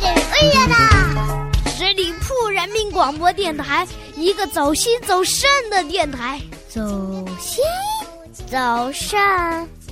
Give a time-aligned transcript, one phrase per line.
[0.00, 1.50] 乐啦！
[1.66, 6.40] 十里铺人民广播电台，一个走心走肾的电台。
[6.68, 6.80] 走
[7.38, 7.62] 心，
[8.46, 8.56] 走
[8.92, 9.18] 肾，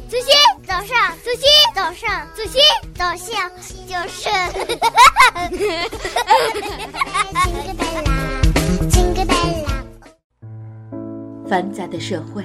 [0.08, 0.26] 走心，
[0.66, 2.60] 走上，走心，走上，走心，
[2.94, 3.50] 走向
[3.86, 4.28] 就是。
[11.48, 12.42] 繁杂的社会，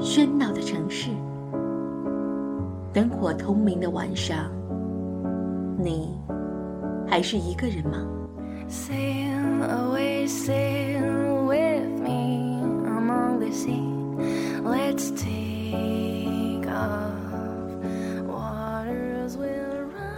[0.00, 1.08] 喧闹的城市，
[2.92, 4.50] 灯火通明的晚上，
[5.82, 6.16] 你
[7.08, 7.98] 还是一个人吗？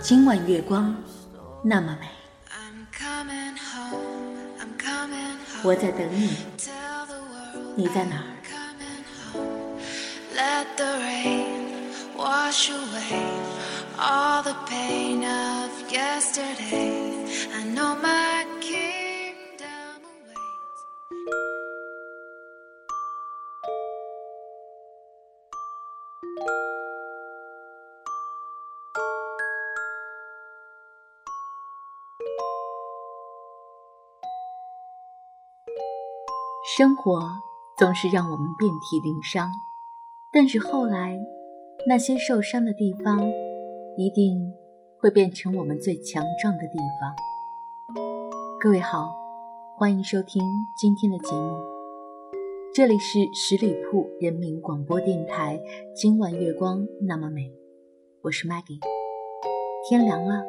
[0.00, 0.94] 今晚月光
[1.62, 2.06] 那么美，
[5.62, 6.36] 我在等你。
[7.74, 8.28] 你在哪儿？
[36.76, 37.20] 生活。
[37.76, 39.50] 总是让我们遍体鳞伤，
[40.32, 41.18] 但是后来，
[41.88, 43.18] 那些受伤的地方，
[43.96, 44.52] 一定
[44.98, 47.14] 会变成我们最强壮的地方。
[48.60, 49.14] 各位好，
[49.76, 50.42] 欢迎收听
[50.76, 51.62] 今天的节目，
[52.74, 55.60] 这里是十里铺人民广播电台。
[55.94, 57.52] 今晚月光那么美，
[58.22, 58.80] 我是 Maggie。
[59.88, 60.42] 天凉了，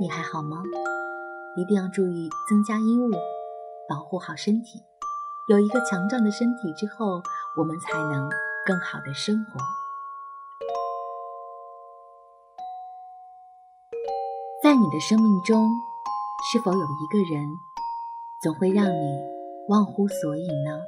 [0.00, 0.60] 你还好吗？
[1.56, 3.10] 一定要注意增加衣物，
[3.88, 4.80] 保护好身体。
[5.48, 7.22] 有一个强壮的身体之后，
[7.56, 8.28] 我们才能
[8.66, 9.60] 更好的生活。
[14.72, 15.68] 在你的生命中，
[16.50, 17.46] 是否有一个人
[18.40, 19.20] 总会让你
[19.68, 20.80] 忘乎所以呢？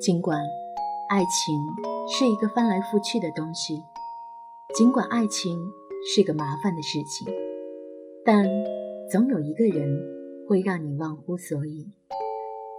[0.00, 0.40] 尽管
[1.10, 1.54] 爱情
[2.08, 3.84] 是一个翻来覆去的东西，
[4.74, 5.58] 尽管爱情
[6.02, 7.28] 是个麻烦的事情，
[8.24, 8.46] 但
[9.10, 9.86] 总有一个人。
[10.48, 11.86] 会让你忘乎所以，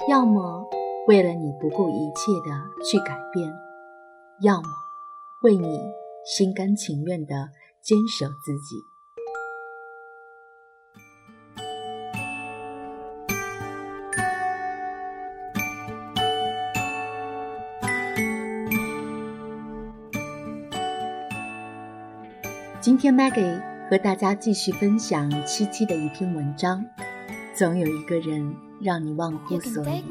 [0.10, 0.68] 要么
[1.08, 3.52] 为了你不顾一切的去改变，
[4.42, 4.68] 要么
[5.44, 5.80] 为你
[6.26, 7.50] 心甘情愿的
[7.84, 8.86] 坚守自己。
[22.80, 26.82] 今天 Maggie 和大家继续分享七七的一篇文章。
[27.54, 30.04] 总有一个人让你忘乎所以。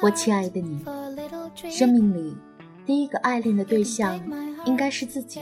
[0.00, 0.84] 我亲爱的你，
[1.70, 2.36] 生命里
[2.86, 4.16] 第一个爱恋的对象
[4.64, 5.40] 应该是自己。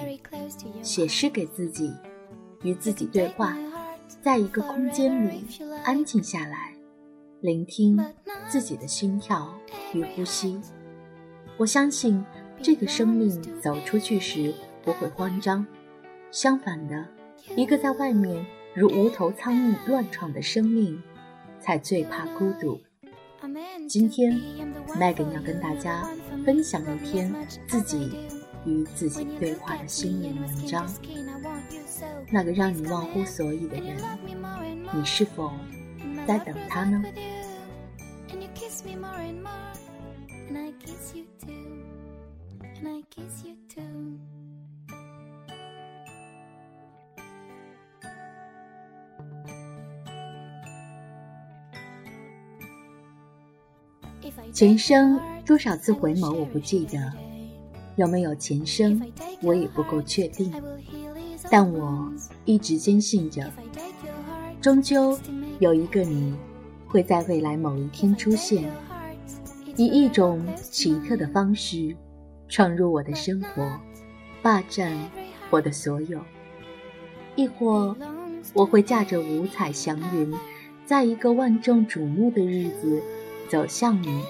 [0.80, 1.92] 写诗给自己，
[2.62, 3.54] 与自己对话，
[4.22, 5.44] 在一个空间里
[5.84, 6.74] 安静下来，
[7.42, 8.02] 聆听
[8.48, 9.54] 自己的心跳
[9.92, 10.58] 与呼吸。
[11.58, 12.24] 我相信
[12.62, 15.66] 这个生命走出去时不会慌张。
[16.30, 17.06] 相反的，
[17.56, 18.44] 一个在外面
[18.74, 21.00] 如无头苍蝇乱闯的生命，
[21.60, 22.80] 才最怕孤独。
[23.88, 24.32] 今天
[24.98, 26.08] ，Megan 要跟大家
[26.44, 27.32] 分享一篇
[27.68, 28.10] 自己
[28.64, 30.88] 与自己对话的心灵文章。
[32.32, 33.96] 那个让你忘乎所以的人，
[34.92, 35.52] 你是否
[36.26, 37.04] 在等他呢？
[54.54, 57.00] 前生多少次回眸，我不记得；
[57.96, 59.02] 有没有前生，
[59.42, 60.54] 我也不够确定。
[61.50, 62.08] 但我
[62.44, 63.50] 一直坚信着，
[64.60, 65.18] 终究
[65.58, 66.32] 有一个你，
[66.86, 68.70] 会在未来某一天出现，
[69.74, 71.96] 以一种奇特的方式，
[72.46, 73.68] 闯入我的生活，
[74.40, 74.96] 霸占
[75.50, 76.20] 我的所有。
[77.34, 77.96] 亦或，
[78.52, 80.32] 我会驾着五彩祥云，
[80.86, 83.02] 在一个万众瞩目的日子。
[83.46, 84.24] 走向你，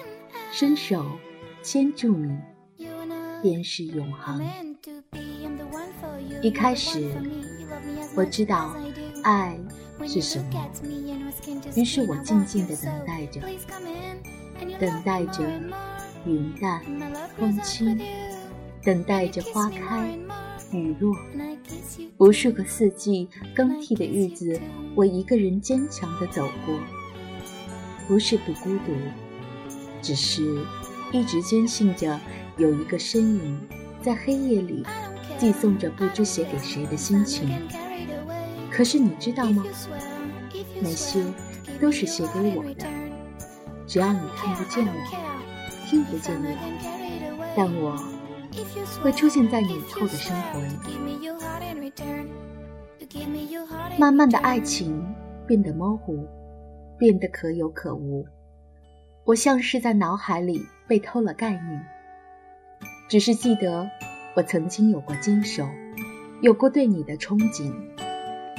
[0.56, 1.04] 伸手
[1.64, 2.38] 牵住你，
[3.42, 4.40] 便是永恒。
[6.42, 7.12] 一开始，
[8.14, 8.76] 我知道
[9.24, 9.58] 爱
[10.06, 10.70] 是什么，
[11.74, 13.40] 于是我静静的等待着，
[14.78, 15.42] 等待着
[16.24, 16.80] 云淡
[17.36, 18.00] 风轻，
[18.84, 20.16] 等待着花开
[20.70, 21.12] 雨落。
[22.18, 24.60] 无数个四季更替的日子，
[24.94, 26.78] 我一个人坚强的走过。
[28.06, 28.92] 不是不孤独，
[30.04, 30.42] 只是
[31.12, 32.20] 一直坚信着，
[32.58, 33.58] 有一个身影
[34.02, 34.84] 在黑夜里
[35.38, 37.48] 寄送着不知写给谁的心情。
[38.70, 39.64] 可是你知道吗？
[40.82, 41.24] 那些
[41.80, 42.86] 都是写给我的。
[43.86, 44.92] 只要你看不见我，
[45.88, 46.48] 听不见我，
[47.56, 47.96] 但我
[49.02, 50.74] 会出现在你以后的生活里。
[53.98, 55.02] 慢慢的爱情
[55.46, 56.28] 变得模糊，
[56.98, 58.26] 变得可有可无。
[59.24, 61.86] 我像是在脑海里被偷了概念，
[63.08, 63.88] 只是记得
[64.36, 65.66] 我曾经有过坚守，
[66.42, 67.72] 有过对你的憧憬。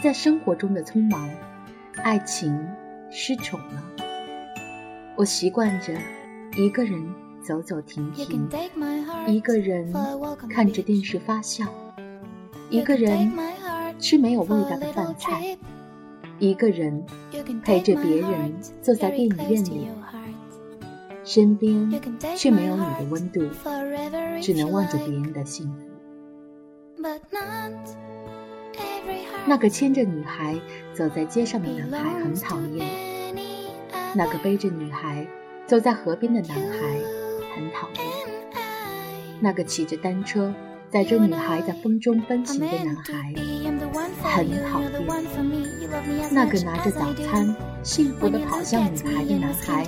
[0.02, 1.30] 在生活中的匆忙，
[1.98, 2.68] 爱情
[3.12, 3.84] 失宠了。
[5.16, 5.94] 我习惯着
[6.58, 7.14] 一个人
[7.44, 8.50] 走走停停，
[9.28, 9.94] 一个人
[10.50, 11.66] 看着电视发笑，
[12.72, 13.32] 一个人。
[13.98, 15.58] 吃没有味道的饭菜，
[16.38, 17.06] 一个人
[17.64, 19.88] 陪着别人坐在电影院里，
[21.26, 21.92] 身边
[22.38, 23.42] 却没有你的温度，
[24.42, 25.80] 只能望着别人的幸福。
[29.48, 30.60] 那个牵着女孩
[30.94, 33.36] 走在街上的男孩很讨厌，
[34.14, 35.28] 那个背着女孩
[35.66, 37.00] 走在河边的男孩
[37.56, 38.04] 很讨厌，
[39.40, 40.54] 那个骑着单车。
[40.96, 43.22] 载着女孩在风中奔行的男孩
[44.24, 45.04] 很讨厌，
[46.32, 47.54] 那个拿着早餐
[47.84, 49.86] 幸福的跑向女孩的男孩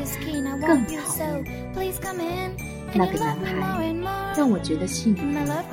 [0.67, 0.91] 更讨
[1.23, 2.51] 厌。
[2.93, 3.95] 那个男孩
[4.35, 5.63] 让我觉得幸福而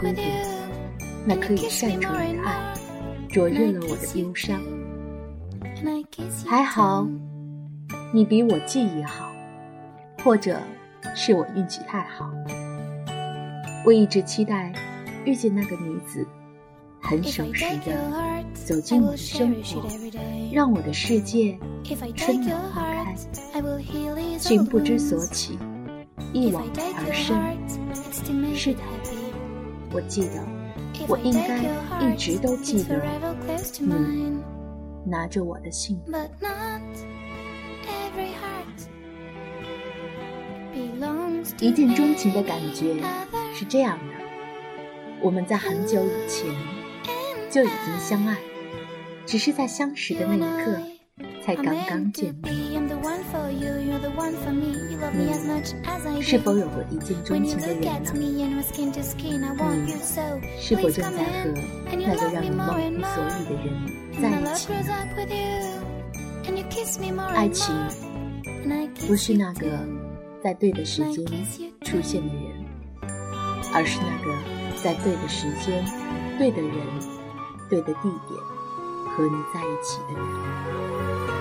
[0.00, 0.22] 孤独，
[1.24, 2.08] 那可以晒成的
[2.44, 2.74] 爱
[3.28, 4.60] 灼热了我的忧伤。
[6.44, 7.06] 还好，
[8.12, 9.30] 你比我记忆好，
[10.24, 10.60] 或者
[11.14, 12.28] 是我运气太好。
[13.84, 14.72] 我一直期待
[15.24, 16.26] 遇见那个女子，
[17.00, 19.88] 很守时的走进我的生活，
[20.52, 21.58] 让我的世界
[22.14, 23.14] 春暖花开，
[24.38, 25.58] 情不知所起，
[26.32, 27.36] 一往而深。
[28.54, 28.80] 是的，
[29.92, 30.44] 我记得，
[31.08, 31.58] 我应该
[32.04, 33.02] 一直都记得
[33.78, 34.38] 你
[35.06, 35.98] 拿着我的信。
[41.58, 42.94] 一见钟情的感觉
[43.60, 44.14] 是这样的：
[45.20, 46.50] 我们在很久以前
[47.50, 48.34] 就已经相爱，
[49.26, 50.80] 只是在相识的那一刻
[51.44, 52.54] 才刚刚见面。
[56.14, 58.12] 你是否有过一见钟情的人呢？
[58.24, 59.92] 你
[60.58, 61.52] 是否正在和
[61.92, 63.68] 那个让你忘乎所以的人
[64.22, 64.72] 在一起？
[67.34, 67.76] 爱情
[69.06, 69.68] 不是那个。
[70.42, 71.26] 在对的时间
[71.82, 72.59] 出现的人，
[73.72, 74.36] 而是那个
[74.82, 75.84] 在对的时间、
[76.38, 76.72] 对的人、
[77.68, 78.40] 对的地点
[79.16, 81.40] 和你在一起的人。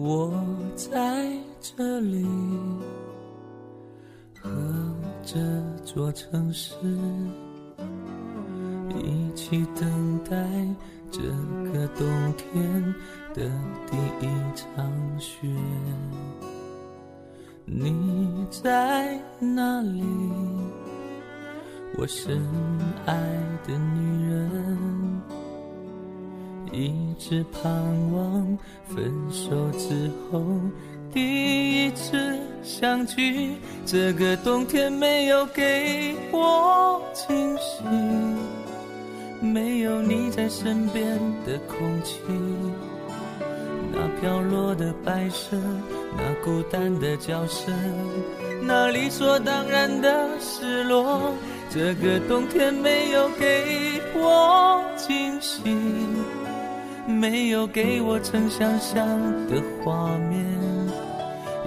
[0.00, 0.37] 我
[0.78, 1.26] 在
[1.60, 2.24] 这里，
[4.40, 4.48] 和
[5.24, 5.36] 这
[5.84, 6.76] 座城市
[8.94, 10.36] 一起等待
[11.10, 11.20] 这
[11.72, 12.94] 个冬天
[13.34, 13.50] 的
[13.90, 14.88] 第一场
[15.18, 15.48] 雪。
[17.64, 20.04] 你在哪里？
[21.98, 22.40] 我深
[23.04, 23.16] 爱
[23.66, 25.37] 的女人。
[26.72, 27.62] 一直盼
[28.12, 30.42] 望分手之后
[31.12, 33.56] 第一次相聚。
[33.86, 37.82] 这个冬天没有给我惊喜，
[39.40, 42.20] 没有你在身边的空气，
[43.90, 45.56] 那飘落的白色，
[46.16, 47.74] 那孤单的叫声，
[48.62, 51.32] 那理所当然的失落。
[51.70, 55.62] 这个冬天没有给我惊喜。
[57.08, 59.06] 没有给我曾想象
[59.48, 60.44] 的画面，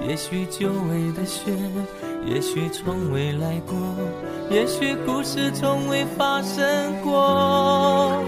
[0.08, 1.52] 也许久违的雪，
[2.28, 3.76] 也许从未来过，
[4.52, 8.24] 也许故事从未发生过。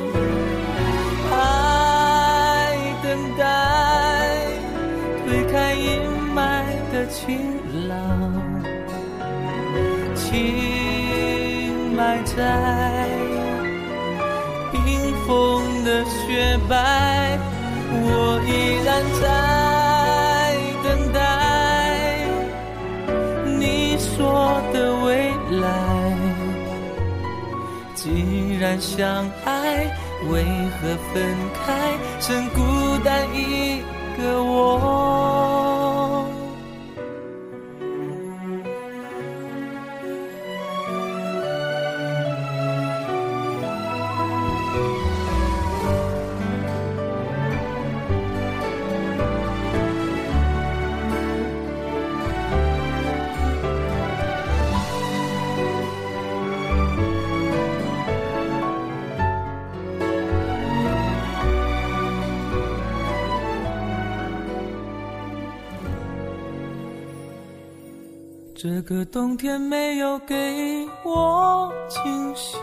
[1.31, 4.47] 爱等待，
[5.23, 6.01] 推开阴
[6.35, 7.37] 霾的晴
[7.87, 7.93] 朗，
[10.15, 13.07] 情埋在。
[15.25, 17.37] 风的雪白，
[17.91, 18.49] 我依
[18.85, 19.23] 然在
[20.83, 21.17] 等待
[23.57, 24.75] 你说的
[25.05, 25.07] 未
[25.59, 25.63] 来。
[27.95, 29.91] 既然相爱，
[30.29, 30.43] 为
[30.79, 30.81] 何
[31.13, 31.21] 分
[31.65, 31.67] 开，
[32.19, 32.59] 剩孤
[33.03, 33.81] 单一
[34.17, 35.62] 个我？
[68.63, 72.59] 这个冬天没有给我惊喜，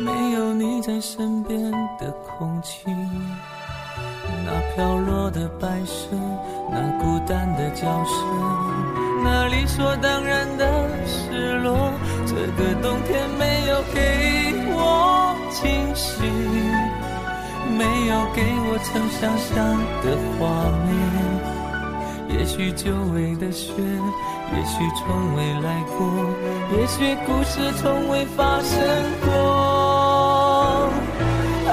[0.00, 2.82] 没有你在身边的空气，
[4.44, 6.16] 那飘落的白色，
[6.68, 10.66] 那孤单的叫声，那理所当然的
[11.06, 11.92] 失落。
[12.26, 16.22] 这个冬天没有给我惊喜，
[17.78, 20.42] 没有给我曾想象的画
[20.88, 20.90] 面。
[22.32, 23.72] 也许久违的雪，
[24.52, 25.66] 也许从未来
[25.96, 25.98] 过，
[26.76, 28.78] 也许故事从未发生
[29.24, 29.28] 过。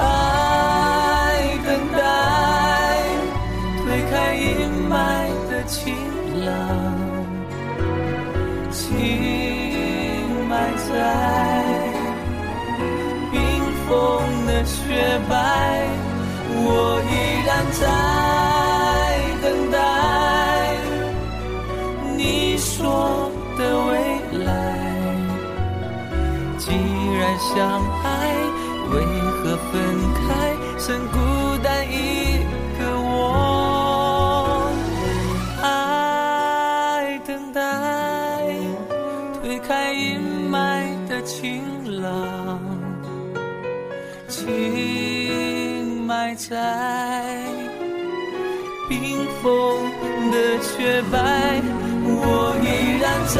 [1.66, 1.98] 等待，
[3.82, 4.46] 推开阴
[4.88, 4.94] 霾
[5.50, 5.76] 的晴
[6.44, 6.48] 朗，
[8.70, 8.78] 情
[10.48, 10.52] 埋
[10.88, 10.90] 在
[13.32, 13.36] 冰
[13.88, 13.90] 封
[14.46, 14.78] 的雪
[15.28, 15.32] 白，
[16.48, 16.62] 我
[17.10, 17.12] 依
[17.44, 17.82] 然在
[27.38, 28.06] 相爱，
[28.90, 28.94] 为
[29.30, 29.72] 何分
[30.14, 30.28] 开？
[30.78, 31.16] 剩孤
[31.62, 31.94] 单一
[32.78, 34.70] 个我，
[35.62, 37.60] 爱等待，
[39.40, 41.62] 推开阴霾的晴
[42.00, 42.60] 朗，
[44.28, 47.42] 情埋在
[48.88, 49.90] 冰封
[50.30, 51.60] 的雪白。
[52.10, 52.66] 我依
[53.00, 53.36] 然在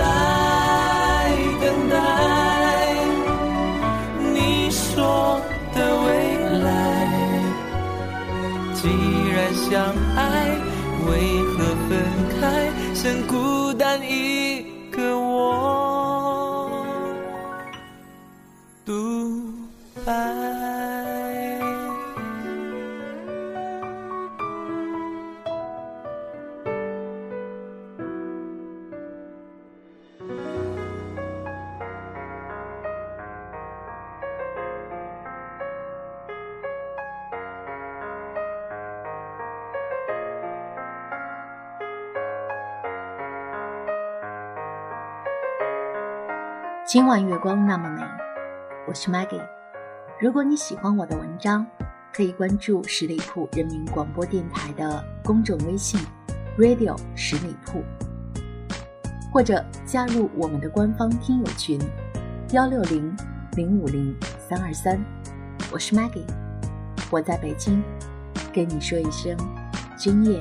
[10.19, 10.59] 爱，
[11.07, 11.91] 为何分
[12.41, 12.43] 开？
[12.93, 16.73] 剩孤单一个我
[18.85, 18.93] 独
[20.05, 20.78] 白。
[46.89, 48.01] 今晚月光那么美，
[48.87, 49.47] 我是 Maggie。
[50.19, 51.67] 如果你喜欢我的文章，
[52.15, 56.01] 可以关注十里铺人民广播电台的公众微信
[56.57, 57.85] “Radio 十里铺”，
[59.31, 61.79] 或者加入我们的官方听友群
[62.53, 63.15] 幺六零
[63.55, 64.17] 零五零
[64.49, 64.99] 三二三。
[65.71, 66.25] 我是 Maggie，
[67.11, 67.85] 我在北京，
[68.51, 69.37] 跟你说一声
[69.95, 70.41] 今夜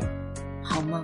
[0.64, 1.04] 好梦。